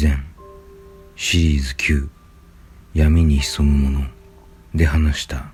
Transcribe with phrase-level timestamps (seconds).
[0.00, 0.16] 以前
[1.14, 2.08] シリーズ9
[2.94, 4.06] 闇に潜むもの
[4.74, 5.52] で話した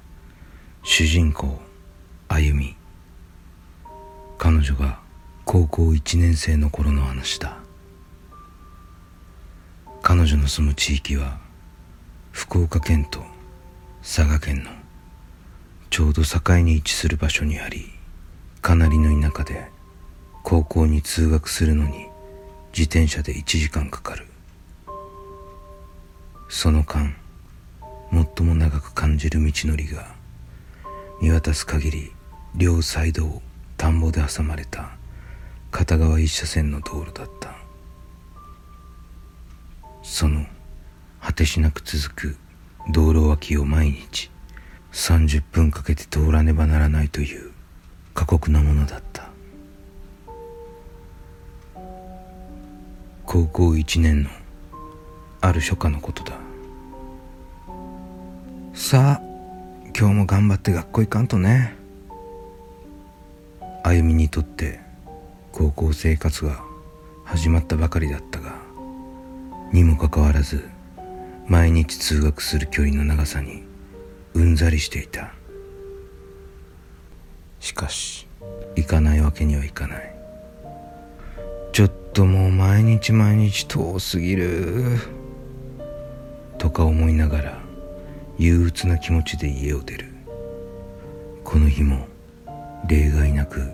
[0.85, 1.59] 主人公
[2.29, 2.77] 歩み。
[4.39, 5.01] 彼女が
[5.45, 7.57] 高校1年生の頃の話だ。
[10.01, 11.41] 彼女の住む地域は
[12.31, 13.25] 福岡県と
[14.01, 14.71] 佐賀県の
[15.91, 17.87] ちょうど境に位置する場所にあり
[18.63, 19.69] かなりの田舎で
[20.45, 22.07] 高校に通学するのに
[22.69, 24.29] 自転車で1時間かかる。
[26.49, 27.15] その間
[28.11, 30.15] 最も長く感じる道のりが
[31.21, 32.13] 見渡す限り
[32.55, 33.43] 両サイドを
[33.77, 34.91] 田んぼで挟まれた
[35.71, 37.57] 片側一車線の道路だった。
[40.03, 40.47] その
[41.21, 42.37] 果てしなく続く
[42.93, 44.31] 道路脇を毎日
[44.93, 47.51] 30分かけて通らねばならないという
[48.15, 49.29] 過酷なものだった。
[53.27, 54.31] 高校1年の
[55.41, 56.39] ある初夏のことだ。
[58.75, 59.27] さあ
[59.99, 61.75] 今日も頑張って学校行かんとね。
[63.83, 64.81] 歩みにとって
[65.53, 66.63] 高校生活が
[67.25, 68.57] 始まったばかりだったが
[69.73, 70.69] にもかかわらず
[71.47, 73.63] 毎日通学する距離の長さに
[74.35, 75.33] うんざりしていた。
[77.61, 78.29] しかし
[78.77, 80.15] 行かないわけにはいかない。
[81.73, 84.99] ちょっともう毎日毎日遠すぎる。
[86.59, 87.59] とか思いながら
[88.39, 90.07] 憂鬱な気持ちで家を出る。
[91.45, 92.07] この日も
[92.89, 93.73] 例外なく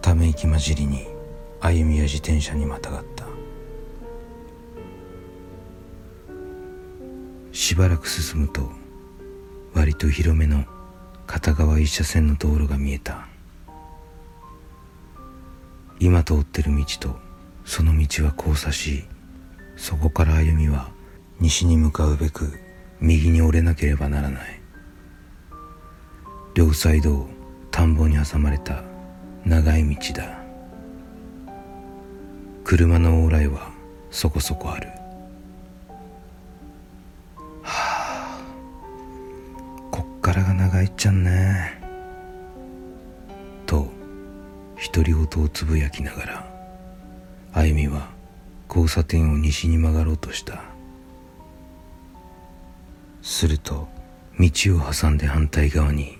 [0.00, 1.06] ため息混じりに
[1.60, 3.26] 歩みや自転車にまたがった。
[7.52, 8.70] しばらく進むと
[9.74, 10.64] 割と広めの
[11.26, 13.26] 片側一車線の道路が見えた。
[16.00, 17.16] 今通ってる道と
[17.64, 19.04] その道は交差し
[19.76, 20.90] そこから歩みは
[21.40, 22.58] 西に向かうべく
[23.00, 24.60] 右に折れなければならない。
[26.54, 27.28] 両サイドを
[27.70, 28.82] 田んぼに挟まれた
[29.44, 30.42] 長い道だ。
[32.64, 33.70] 車の往来は
[34.10, 34.88] そこそこある。
[37.62, 38.40] はあ
[39.92, 41.80] こっからが長いっちゃんね。
[43.64, 43.86] と
[44.92, 46.46] 独り言をつぶやきながら
[47.52, 48.08] 歩みは
[48.68, 50.77] 交差点を西に曲がろうとした。
[53.22, 53.88] すると
[54.38, 56.18] 道を挟んで反対側に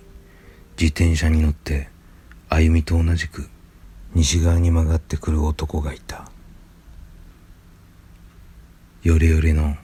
[0.80, 1.88] 自転車に乗って
[2.48, 3.48] 歩みと同じく
[4.14, 6.30] 西側に曲がってくる男がいた。
[9.02, 9.76] ヨレヨレの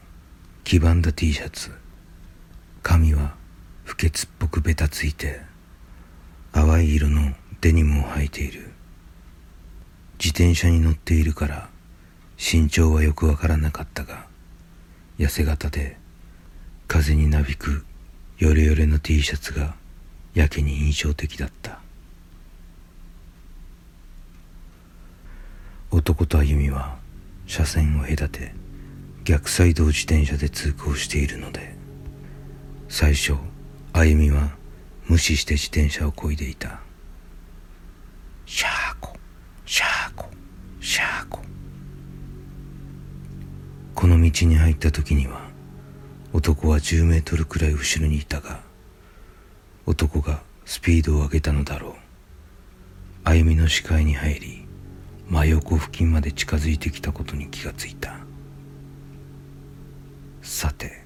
[0.65, 1.71] 黄ばんだ T シャツ
[2.83, 3.35] 髪は
[3.85, 5.41] 不潔っぽくベタついて
[6.53, 8.73] 淡い色のデニムを履いている。
[10.19, 11.69] 自転車に乗っているから
[12.39, 14.27] 身長はよくわからなかったが
[15.19, 15.99] 痩せ型で
[16.87, 17.85] 風になびく
[18.39, 19.75] ヨレヨレの T シャツが
[20.35, 21.81] やけに印象的だった。
[25.91, 26.97] 男と歩みは
[27.47, 28.53] 車線を隔て
[29.23, 31.77] 逆サイドを自転車で通行しているので
[32.89, 33.35] 最初
[33.93, 34.51] 歩みは
[35.07, 36.81] 無視して自転車をこいでいた。
[38.47, 39.17] シャーコ
[39.67, 40.29] シャーコ
[40.81, 41.41] シャーコ。
[43.95, 45.44] この道に入った時には
[46.35, 48.59] 男は10メートルくらい後ろにいたが
[49.87, 51.93] 男がスピードを上げたのだろう。
[53.23, 54.67] 歩みの視界に入り
[55.29, 58.19] 真横付近まで近づいてきたことに気がついた。
[60.43, 61.05] さて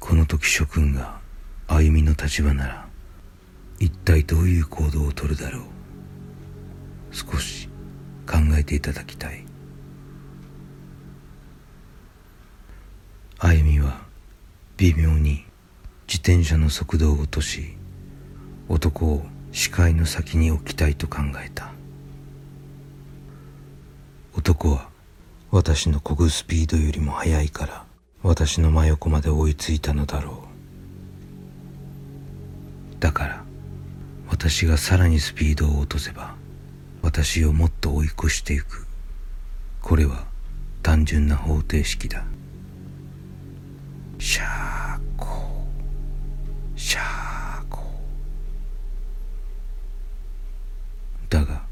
[0.00, 1.20] この時諸君が
[1.68, 2.88] 歩みの立場なら
[3.78, 5.62] 一体どういう行動をとるだろう。
[7.12, 7.68] 少し
[8.26, 9.49] 考えていただきたい。
[13.42, 14.02] 歩みは
[14.76, 15.46] 微妙に
[16.06, 17.74] 自転車の速度を落とし
[18.68, 21.72] 男を視界の先に置きたいと考えた。
[24.36, 24.90] 男は
[25.50, 27.84] 私の漕ぐスピードよりも速いから
[28.22, 30.44] 私の真横まで追いついたのだろ
[32.98, 33.00] う。
[33.00, 33.44] だから
[34.28, 36.34] 私がさらにスピードを落とせば
[37.00, 38.86] 私をもっと追い越していく。
[39.80, 40.26] これは
[40.82, 42.22] 単純な方程式だ。
[44.20, 45.28] シャーコー。
[46.76, 47.82] シャーコー。
[51.30, 51.62] だが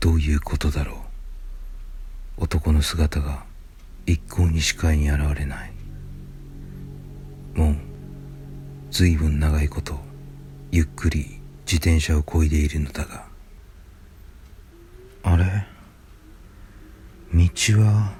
[0.00, 0.94] どういうことだろ
[2.38, 2.42] う。
[2.42, 3.44] 男の姿が
[4.04, 5.72] 一向に視界に現れない。
[7.54, 7.76] もう
[8.90, 10.00] 随分長いこと
[10.72, 13.26] ゆっくり自転車をこいでいるのだが。
[15.22, 15.44] あれ？
[17.32, 17.48] 道
[17.80, 18.12] は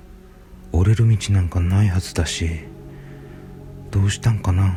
[0.71, 2.73] 折れる道なんかないはずだし。
[3.95, 4.75] どうしたんかな？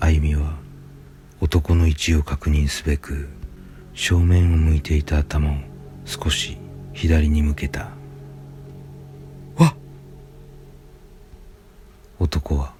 [0.00, 0.58] 歩みは
[1.40, 3.26] 男の位置を確認すべく
[3.94, 5.54] 正面を向いていた頭を
[6.04, 6.58] 少し
[6.92, 7.88] 左に向けた。
[9.56, 9.74] わ
[12.18, 12.74] 男は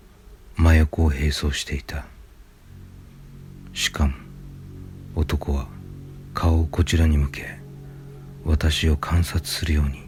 [0.56, 2.04] 真横を並走していた。
[3.72, 4.12] しかも
[5.14, 5.66] 男は
[6.34, 7.58] 顔をこちらに向け
[8.44, 10.02] 私を観察するように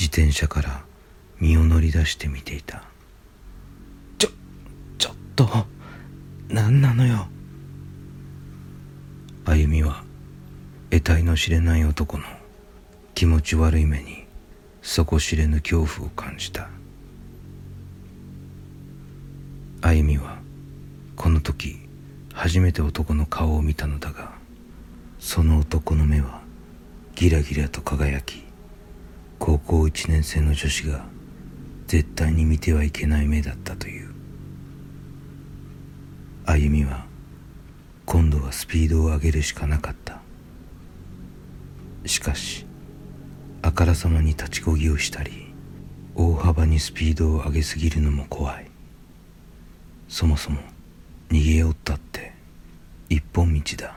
[0.00, 0.82] 自転車から
[1.38, 2.84] 身を乗り出して見ていた
[5.46, 5.66] と
[6.48, 7.26] 何なのよ。
[9.44, 10.04] 歩みは
[10.90, 12.24] 得体の知れない男の
[13.14, 14.24] 気持ち悪い目に
[14.82, 16.68] 底知れぬ恐怖を感じた。
[19.80, 20.38] 歩みは
[21.16, 21.80] この時
[22.32, 24.32] 初めて男の顔を見たのだが
[25.18, 26.40] その男の目は
[27.16, 28.44] ギラギラと輝き
[29.40, 31.04] 高校1年生の女子が
[31.88, 34.01] 絶対に見てはいけない目だったという。
[36.44, 37.06] 歩みは
[38.04, 40.20] 今度はスピードを上げるしかなかった。
[42.04, 42.66] しかし
[43.62, 45.54] あからさまに立ちこぎをしたり
[46.16, 48.70] 大幅にスピードを上げすぎるのも怖い。
[50.08, 50.58] そもそも
[51.30, 52.34] 逃げよったって
[53.08, 53.96] 一本道だ。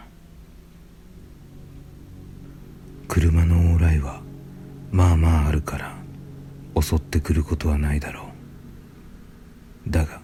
[3.08, 4.22] 車の往来は
[4.92, 5.96] まあまああるから
[6.80, 8.30] 襲ってくることはないだろ
[9.88, 9.90] う。
[9.90, 10.22] だが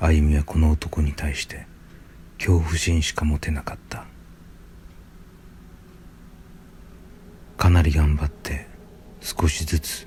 [0.00, 1.66] 歩みはこの男に対して
[2.38, 4.06] 恐怖心しか持てなかった。
[7.56, 8.68] かなり頑張って
[9.20, 10.06] 少しずつ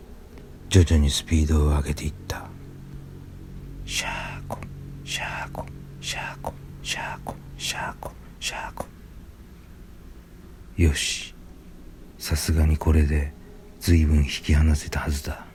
[0.70, 2.46] 徐々にスピードを上げていった。
[3.86, 4.58] シャーコ
[5.04, 5.66] シャーコ
[6.00, 8.86] シャーコシャーコシャーコシャーコ。
[10.78, 11.36] よし。
[12.18, 13.34] さすがにこれで
[13.82, 15.46] 随分引き離せたはずだ。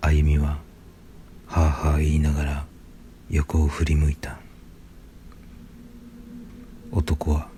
[0.00, 0.58] 歩みは
[1.46, 2.71] はあはあ言いながら
[3.32, 4.38] 横を振り向いた。
[6.90, 7.48] 男は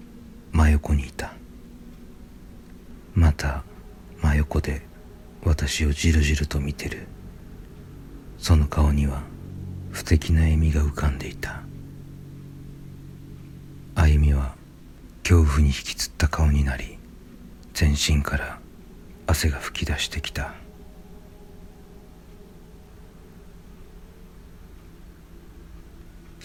[0.52, 1.32] 真横にいた。
[3.12, 3.64] また
[4.22, 4.86] 真横で
[5.42, 7.08] 私をじろじろと見てる。
[8.38, 9.24] その顔には
[9.90, 11.60] 不敵な笑みが浮かんでいた。
[13.96, 14.54] 歩みは
[15.24, 16.98] 恐怖に引きつった顔になり
[17.72, 18.60] 全身から
[19.26, 20.54] 汗が噴き出してきた。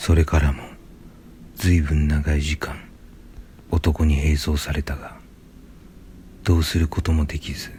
[0.10, 0.64] それからも
[1.56, 2.80] 随分長い時間
[3.70, 5.16] 男に並走されたが
[6.44, 7.70] どうすることもできず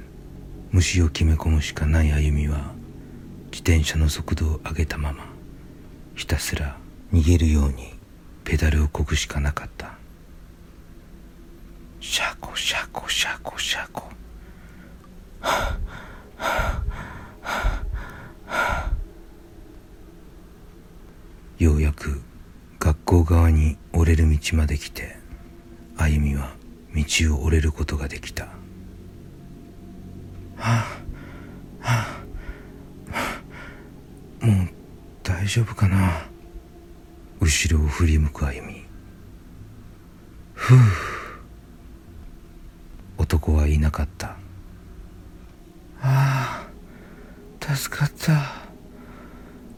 [0.70, 2.72] 虫を決め込むしかない歩みは
[3.46, 5.24] 自転車の速度を上げたまま
[6.14, 6.76] ひたすら
[7.12, 7.94] 逃げるように
[8.44, 9.94] ペダルをこぐしかなかった。
[12.00, 14.08] シャコシャコシャコシャコ。
[21.60, 22.22] ようやく
[22.78, 25.18] 学校側に折れる道まで来て
[25.94, 26.54] 歩みは
[26.94, 28.44] 道を折れることができた。
[28.44, 28.50] は
[30.56, 30.86] あ
[31.80, 32.22] は
[34.40, 34.68] あもう
[35.22, 36.26] 大丈夫かな。
[37.40, 38.86] 後ろを振り向く歩み。
[40.54, 40.78] ふう。
[43.18, 44.28] 男はいなかった。
[46.00, 46.66] あ
[47.60, 48.50] あ助かった。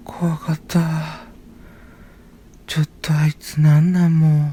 [0.05, 1.22] 怖かった。
[3.03, 4.53] とあいつなんなんも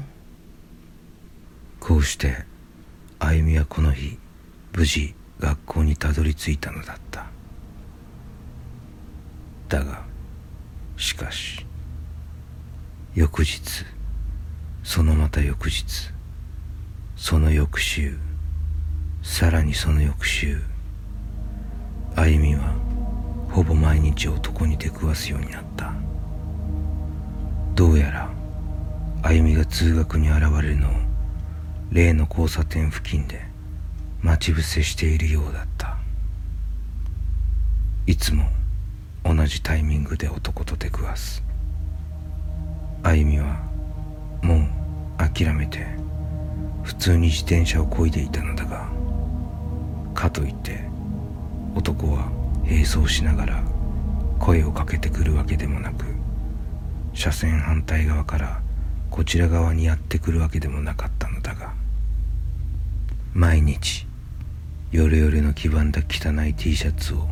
[1.78, 2.44] こうして
[3.20, 4.18] 歩みはこの日
[4.72, 7.26] 無事学校にたどり着いたのだった。
[9.68, 10.02] だが
[10.96, 11.64] しかし
[13.14, 13.86] 翌日
[14.82, 16.10] そのまた翌日
[17.14, 18.18] その翌週
[19.22, 20.60] さらにその翌週
[22.16, 22.74] 歩みは
[23.48, 25.92] ほぼ毎日男に出くわすようになった。
[27.76, 28.39] どうやら
[29.22, 30.92] 歩みが通学に現れるのを
[31.90, 33.42] 例の交差点付近で
[34.22, 35.98] 待ち伏せしているようだった。
[38.06, 38.48] いつも
[39.24, 41.42] 同じタイミングで男と出くわす。
[43.02, 43.60] 歩みは
[44.42, 44.68] もう
[45.18, 45.86] 諦めて
[46.82, 48.88] 普通に自転車をこいでいたのだが
[50.14, 50.84] かといって
[51.74, 52.30] 男は
[52.64, 53.62] 並走しながら
[54.38, 56.04] 声をかけてくるわけでもなく
[57.14, 58.60] 車線反対側から
[59.10, 61.74] こちら側にやってくるわけでもなかったのだが
[63.34, 64.06] 毎日
[64.92, 67.28] ヨレヨレの黄ばんだ汚い T シャツを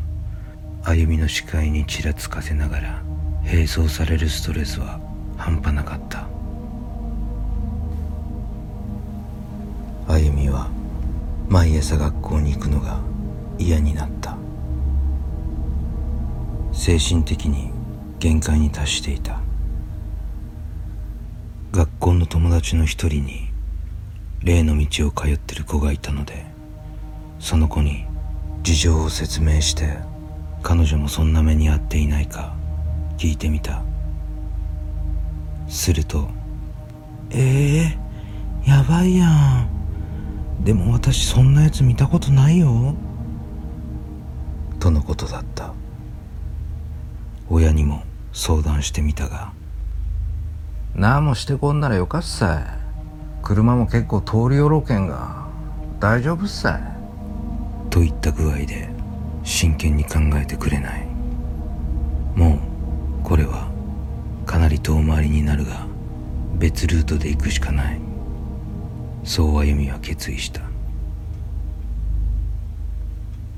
[0.84, 3.02] 歩みの視界にちらつかせながら
[3.44, 5.00] 並走されるストレスは
[5.36, 6.28] 半端なかった。
[10.06, 10.68] 歩みは
[11.48, 13.00] 毎朝学校に行くのが
[13.58, 14.36] 嫌になった。
[16.72, 17.70] 精神的に
[18.18, 19.40] 限界に達していた。
[21.78, 23.50] 学校の友達の一人に
[24.42, 26.44] 例の道を通ってる子がいたので
[27.38, 28.04] その子に
[28.64, 29.96] 事情を説明して
[30.64, 32.56] 彼女もそんな目に遭っていないか
[33.16, 33.84] 聞いてみた。
[35.68, 36.28] すると
[37.30, 40.64] 「ええー、やばいやん。
[40.64, 42.96] でも私そんなやつ見たことないよ」
[44.80, 45.72] とのことだった。
[47.48, 49.52] 親にも相談してみたが
[50.98, 53.44] 「何もしてこんならよかっさい。
[53.44, 55.46] 車も結構通りよろけんが。
[56.00, 56.82] 大丈夫っさい」
[57.88, 58.88] といった具合で
[59.44, 61.06] 真剣に考えてくれない。
[62.34, 62.58] もう
[63.22, 63.68] これは
[64.44, 65.86] かなり遠回りになるが
[66.58, 68.00] 別ルートで行くしかない。
[69.22, 70.62] そう歩みは決意した。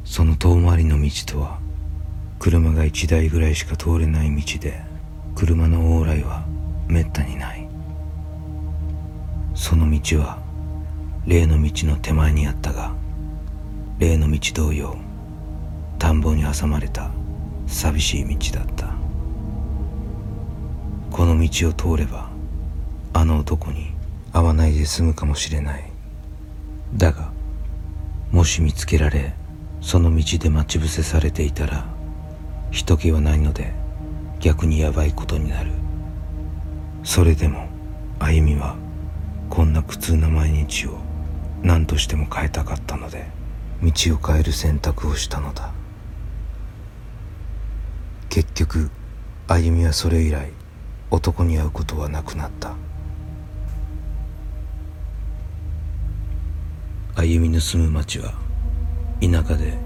[0.05, 1.59] その遠回りの道とは
[2.39, 4.83] 車が1台ぐらいしか通れない道で
[5.35, 6.50] 車の往来は
[6.91, 7.69] めったにない。
[9.55, 10.39] その道は
[11.27, 12.93] 例の道の手前にあったが
[13.99, 14.97] 例の道同様
[15.99, 17.11] 田んぼに挟まれた
[17.67, 18.95] 寂しい道だった。
[21.11, 22.31] この道を通れば
[23.13, 23.93] あの男に
[24.33, 25.91] 会わないで済むかもしれない。
[26.95, 27.33] だが
[28.31, 29.35] もし見つけられ
[29.81, 31.85] その道で待ち伏せされていたら
[32.71, 33.73] 人気はないので
[34.39, 35.80] 逆にやばいことになる。
[37.03, 37.69] それでも
[38.19, 38.77] 歩みは
[39.49, 40.99] こんな苦痛な毎日を
[41.63, 43.27] 何としても変えたかったので
[43.83, 45.73] 道を変える選択をしたのだ。
[48.29, 48.91] 結局
[49.49, 50.51] 歩みはそれ以来
[51.11, 52.75] 男に会うことはなくなった。
[57.17, 58.35] 歩みの住む町は
[59.21, 59.77] 田舎で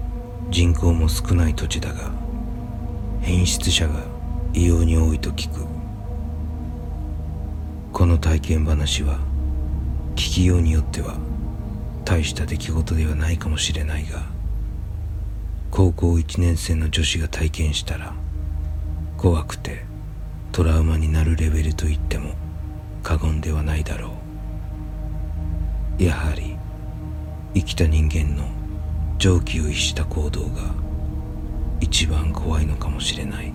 [0.51, 2.11] 人口も少ない土地だが
[3.21, 4.03] 変質者が
[4.53, 5.74] 異様に多いと聞く。
[7.95, 9.19] この体験話は
[10.15, 11.15] 聞きようによっては
[12.03, 14.23] 大した出来事ではないかもしれないが
[15.71, 18.13] 高校1年生の女子が体験したら
[19.15, 19.85] 怖くて
[20.51, 22.33] トラウマになるレベルと言っても
[23.01, 24.11] 過言ではないだろ
[25.97, 26.03] う。
[26.03, 26.57] やはり
[27.53, 28.43] 生きた人間の
[29.19, 30.75] 常軌を逸した行動が
[31.79, 33.53] 一番怖いのかもしれない